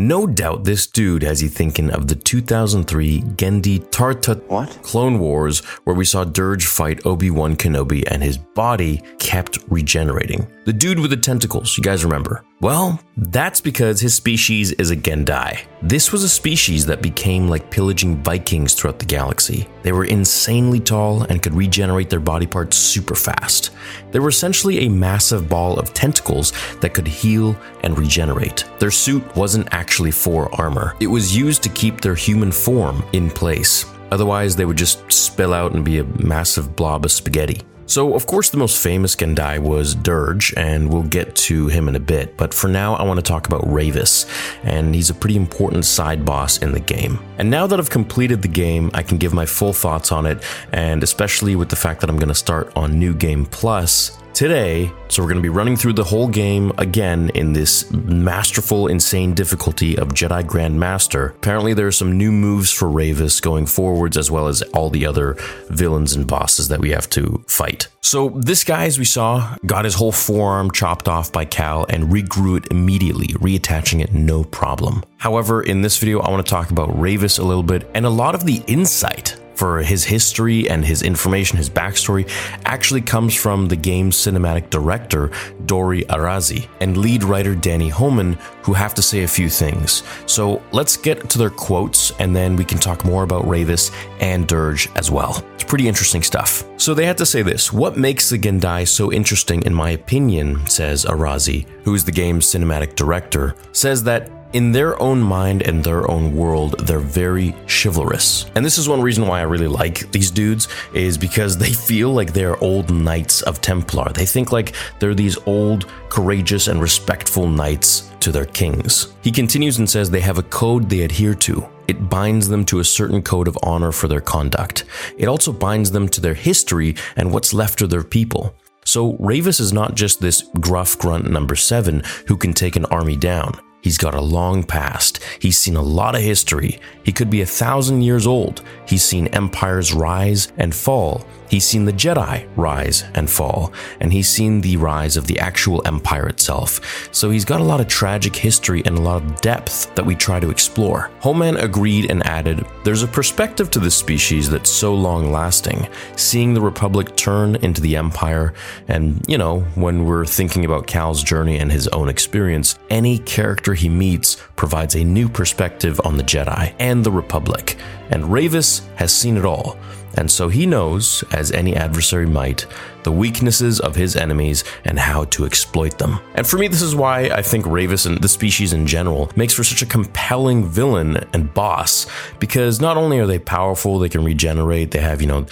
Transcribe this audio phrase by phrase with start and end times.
[0.00, 4.70] No doubt this dude has you thinking of the 2003 Genndy Tarta What?
[4.82, 10.46] Clone Wars, where we saw Durge fight Obi-Wan Kenobi and his body kept regenerating.
[10.64, 12.42] The dude with the tentacles, you guys remember?
[12.62, 15.66] Well, that's because his species is a Gendai.
[15.82, 19.68] This was a species that became like pillaging Vikings throughout the galaxy.
[19.82, 23.70] They were insanely tall and could regenerate their body parts super fast.
[24.10, 28.64] They were essentially a massive ball of tentacles that could heal and regenerate.
[28.78, 33.30] Their suit wasn't actually for armor, it was used to keep their human form in
[33.30, 33.86] place.
[34.12, 37.62] Otherwise, they would just spill out and be a massive blob of spaghetti.
[37.90, 41.96] So, of course, the most famous Gendai was Durge, and we'll get to him in
[41.96, 42.36] a bit.
[42.36, 44.30] But for now, I want to talk about Rayvis,
[44.62, 47.18] and he's a pretty important side boss in the game.
[47.38, 50.40] And now that I've completed the game, I can give my full thoughts on it,
[50.72, 54.92] and especially with the fact that I'm going to start on New Game Plus today.
[55.08, 59.34] So, we're going to be running through the whole game again in this masterful, insane
[59.34, 61.30] difficulty of Jedi Grandmaster.
[61.30, 65.06] Apparently, there are some new moves for Rayvis going forwards, as well as all the
[65.06, 65.36] other
[65.68, 67.88] villains and bosses that we have to fight.
[68.00, 72.04] So, this guy, as we saw, got his whole forearm chopped off by Cal and
[72.04, 75.02] regrew it immediately, reattaching it no problem.
[75.18, 78.10] However, in this video, I want to talk about Rayvis a little bit and a
[78.10, 82.26] lot of the insight for his history and his information, his backstory,
[82.64, 85.30] actually comes from the game's cinematic director,
[85.66, 90.02] Dori Arazi, and lead writer Danny Homan, who have to say a few things.
[90.24, 94.48] So let's get to their quotes and then we can talk more about Rayvis and
[94.48, 95.44] Durge as well.
[95.56, 96.64] It's pretty interesting stuff.
[96.78, 100.66] So they had to say this What makes the Gendai so interesting, in my opinion,
[100.68, 105.82] says Arazi, who is the game's cinematic director, says that in their own mind and
[105.82, 108.46] their own world, they're very chivalrous.
[108.54, 112.12] And this is one reason why I really like these dudes is because they feel
[112.12, 114.12] like they're old knights of Templar.
[114.12, 119.12] They think like they're these old, courageous, and respectful knights to their kings.
[119.22, 121.68] He continues and says they have a code they adhere to.
[121.86, 124.84] It binds them to a certain code of honor for their conduct.
[125.16, 128.54] It also binds them to their history and what's left of their people.
[128.84, 133.16] So Rayvis is not just this gruff grunt number seven who can take an army
[133.16, 133.60] down.
[133.80, 135.20] He's got a long past.
[135.38, 136.80] He's seen a lot of history.
[137.02, 138.62] He could be a thousand years old.
[138.86, 141.24] He's seen empires rise and fall.
[141.50, 143.72] He's seen the Jedi rise and fall.
[143.98, 147.08] And he's seen the rise of the actual empire itself.
[147.12, 150.14] So he's got a lot of tragic history and a lot of depth that we
[150.14, 151.10] try to explore.
[151.18, 155.88] Homan agreed and added There's a perspective to this species that's so long lasting.
[156.14, 158.54] Seeing the Republic turn into the Empire,
[158.86, 163.74] and, you know, when we're thinking about Cal's journey and his own experience, any character
[163.74, 167.76] he meets provides a new perspective on the Jedi and the Republic,
[168.10, 169.76] and Rayvis has seen it all.
[170.16, 172.66] And so he knows, as any adversary might,
[173.02, 176.20] the weaknesses of his enemies and how to exploit them.
[176.34, 179.54] And for me, this is why I think Rayvis and the species in general makes
[179.54, 182.06] for such a compelling villain and boss,
[182.38, 185.46] because not only are they powerful, they can regenerate, they have, you know,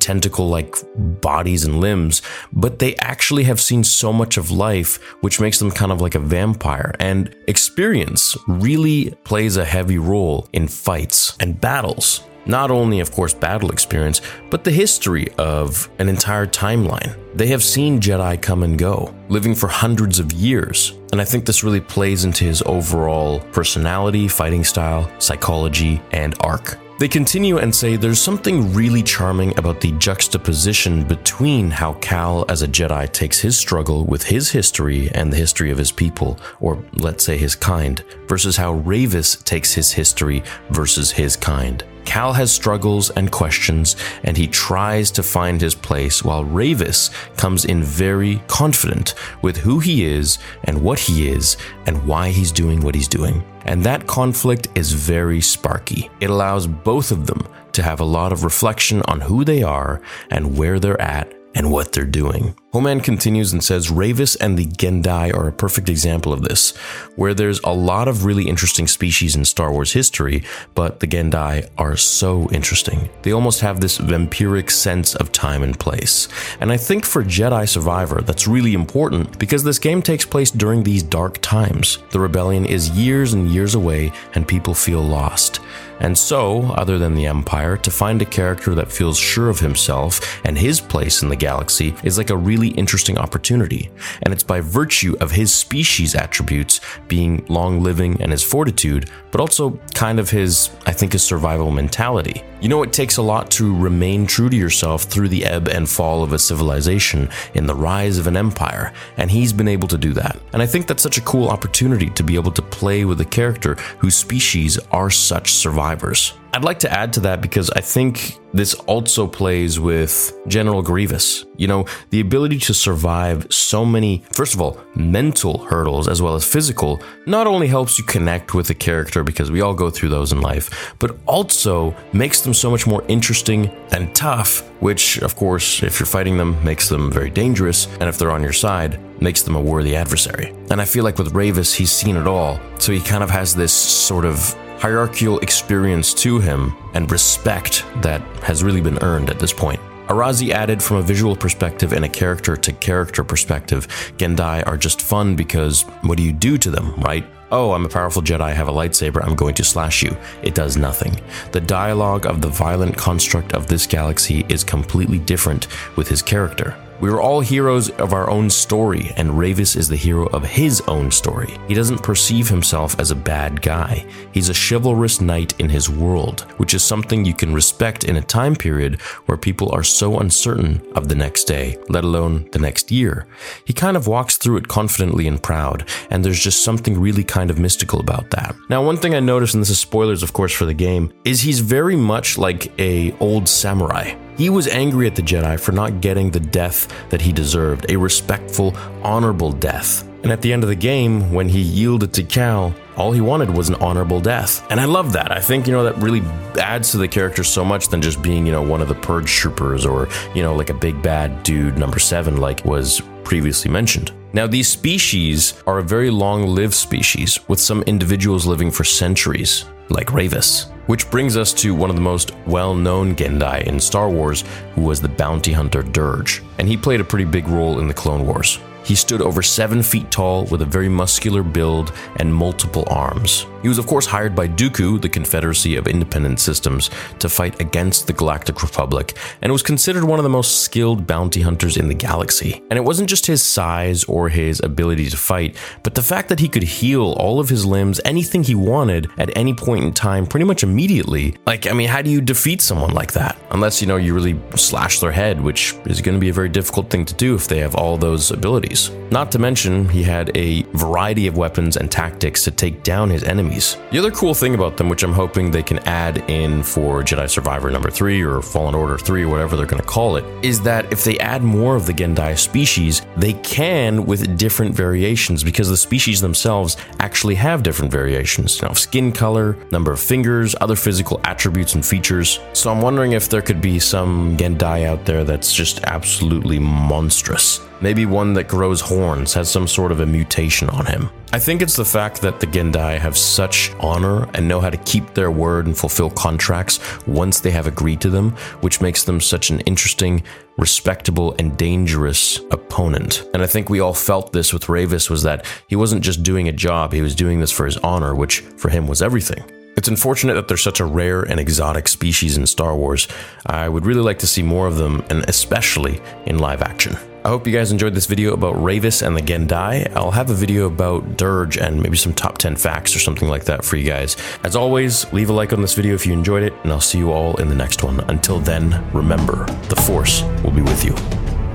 [0.00, 0.74] tentacle like
[1.20, 5.70] bodies and limbs, but they actually have seen so much of life, which makes them
[5.70, 6.94] kind of like a vampire.
[6.98, 12.22] And experience really plays a heavy role in fights and battles.
[12.46, 14.20] Not only, of course, battle experience,
[14.50, 17.16] but the history of an entire timeline.
[17.34, 20.98] They have seen Jedi come and go, living for hundreds of years.
[21.12, 26.78] And I think this really plays into his overall personality, fighting style, psychology, and arc.
[26.98, 32.62] They continue and say there's something really charming about the juxtaposition between how Cal as
[32.62, 36.80] a Jedi takes his struggle with his history and the history of his people, or
[36.92, 41.82] let's say his kind, versus how Rayvis takes his history versus his kind.
[42.04, 47.64] Cal has struggles and questions, and he tries to find his place, while Rayvis comes
[47.64, 52.80] in very confident with who he is and what he is and why he's doing
[52.80, 53.42] what he's doing.
[53.64, 56.10] And that conflict is very sparky.
[56.20, 60.00] It allows both of them to have a lot of reflection on who they are
[60.30, 62.54] and where they're at and what they're doing.
[62.72, 66.74] Homan continues and says Rayvis and the Gendai are a perfect example of this,
[67.16, 70.42] where there's a lot of really interesting species in Star Wars history,
[70.74, 73.10] but the Gendai are so interesting.
[73.22, 76.28] They almost have this vampiric sense of time and place.
[76.60, 80.82] And I think for Jedi Survivor, that's really important because this game takes place during
[80.82, 81.98] these dark times.
[82.10, 85.60] The rebellion is years and years away, and people feel lost.
[86.00, 90.40] And so, other than the Empire, to find a character that feels sure of himself
[90.44, 93.90] and his place in the galaxy is like a really interesting opportunity,
[94.22, 99.40] and it's by virtue of his species attributes being long living and his fortitude, but
[99.40, 102.44] also kind of his, I think, his survival mentality.
[102.60, 105.88] You know, it takes a lot to remain true to yourself through the ebb and
[105.88, 109.98] fall of a civilization in the rise of an empire, and he's been able to
[109.98, 110.38] do that.
[110.52, 113.24] And I think that's such a cool opportunity to be able to play with a
[113.38, 116.34] character whose species are such survivors.
[116.54, 121.46] I'd like to add to that because I think this also plays with General Grievous.
[121.56, 126.34] You know, the ability to survive so many, first of all, mental hurdles as well
[126.34, 130.10] as physical, not only helps you connect with the character because we all go through
[130.10, 135.34] those in life, but also makes them so much more interesting and tough, which, of
[135.36, 139.00] course, if you're fighting them, makes them very dangerous, and if they're on your side,
[139.22, 140.52] makes them a worthy adversary.
[140.70, 143.54] And I feel like with Rayvis, he's seen it all, so he kind of has
[143.54, 149.38] this sort of hierarchical experience to him and respect that has really been earned at
[149.38, 149.78] this point.
[150.08, 153.86] Arazi added from a visual perspective and a character to character perspective.
[154.18, 157.24] Gendai are just fun because what do you do to them, right?
[157.52, 160.16] Oh, I'm a powerful Jedi, I have a lightsaber, I'm going to slash you.
[160.42, 161.14] It does nothing.
[161.52, 166.76] The dialogue of the violent construct of this galaxy is completely different with his character.
[167.02, 170.80] We are all heroes of our own story, and Rayvis is the hero of his
[170.82, 171.58] own story.
[171.66, 174.06] He doesn't perceive himself as a bad guy.
[174.30, 178.22] He's a chivalrous knight in his world, which is something you can respect in a
[178.22, 182.92] time period where people are so uncertain of the next day, let alone the next
[182.92, 183.26] year.
[183.64, 187.50] He kind of walks through it confidently and proud, and there's just something really kind
[187.50, 188.54] of mystical about that.
[188.70, 191.40] Now, one thing I noticed, and this is spoilers of course for the game, is
[191.40, 194.14] he's very much like a old samurai.
[194.36, 197.96] He was angry at the Jedi for not getting the death that he deserved, a
[197.96, 200.08] respectful, honorable death.
[200.22, 203.50] And at the end of the game, when he yielded to Cal, all he wanted
[203.50, 204.64] was an honorable death.
[204.70, 205.32] And I love that.
[205.32, 206.20] I think, you know, that really
[206.60, 209.30] adds to the character so much than just being, you know, one of the Purge
[209.30, 214.12] troopers or, you know, like a big bad dude number seven, like was previously mentioned.
[214.34, 219.66] Now, these species are a very long lived species, with some individuals living for centuries,
[219.92, 220.70] like Rayvis.
[220.86, 224.44] Which brings us to one of the most well known Gendai in Star Wars,
[224.74, 227.94] who was the bounty hunter Durge, and he played a pretty big role in the
[227.94, 228.58] Clone Wars.
[228.84, 233.46] He stood over seven feet tall with a very muscular build and multiple arms.
[233.62, 238.06] He was, of course, hired by Dooku, the Confederacy of Independent Systems, to fight against
[238.06, 241.94] the Galactic Republic, and was considered one of the most skilled bounty hunters in the
[241.94, 242.62] galaxy.
[242.70, 246.40] And it wasn't just his size or his ability to fight, but the fact that
[246.40, 250.26] he could heal all of his limbs, anything he wanted, at any point in time,
[250.26, 251.36] pretty much immediately.
[251.46, 253.38] Like, I mean, how do you defeat someone like that?
[253.50, 256.48] Unless, you know, you really slash their head, which is going to be a very
[256.48, 258.90] difficult thing to do if they have all those abilities.
[259.10, 263.24] Not to mention, he had a variety of weapons and tactics to take down his
[263.24, 263.76] enemies.
[263.90, 267.28] The other cool thing about them, which I'm hoping they can add in for Jedi
[267.28, 270.60] Survivor number 3 or Fallen Order 3 or whatever they're going to call it, is
[270.62, 275.68] that if they add more of the Gendai species, they can with different variations because
[275.68, 278.60] the species themselves actually have different variations.
[278.60, 282.40] You know, skin color, number of fingers, other physical attributes and features.
[282.52, 287.60] So I'm wondering if there could be some Gendai out there that's just absolutely monstrous.
[287.82, 291.10] Maybe one that grows horns, has some sort of a mutation on him.
[291.32, 294.76] I think it's the fact that the Gendai have such honor and know how to
[294.76, 298.30] keep their word and fulfill contracts once they have agreed to them,
[298.60, 300.22] which makes them such an interesting,
[300.56, 303.28] respectable, and dangerous opponent.
[303.34, 306.46] And I think we all felt this with Rayvis was that he wasn't just doing
[306.46, 309.42] a job, he was doing this for his honor, which for him was everything.
[309.76, 313.08] It's unfortunate that they're such a rare and exotic species in Star Wars.
[313.46, 316.96] I would really like to see more of them, and especially in live action.
[317.24, 319.94] I hope you guys enjoyed this video about Rayvis and the Gendai.
[319.94, 323.44] I'll have a video about Durge and maybe some top 10 facts or something like
[323.44, 324.16] that for you guys.
[324.42, 326.98] As always, leave a like on this video if you enjoyed it, and I'll see
[326.98, 328.00] you all in the next one.
[328.08, 330.96] Until then, remember, the Force will be with you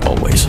[0.08, 0.46] always.